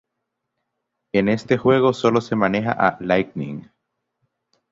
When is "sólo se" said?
1.93-2.35